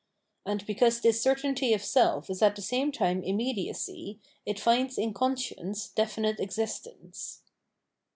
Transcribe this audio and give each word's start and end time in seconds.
And 0.47 0.65
because 0.65 0.99
this 0.99 1.21
certainty 1.21 1.75
of 1.75 1.83
self 1.83 2.27
is 2.31 2.41
at 2.41 2.55
the 2.55 2.61
same 2.63 2.91
time 2.91 3.21
immediacy, 3.21 4.19
it 4.47 4.59
finds 4.59 4.97
in 4.97 5.13
conscience 5.13 5.89
definite 5.89 6.39
existence. 6.39 7.43